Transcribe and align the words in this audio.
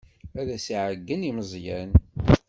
Ad 0.39 0.47
as-iɛeyyen 0.55 1.27
i 1.29 1.31
Meẓyan. 1.37 1.91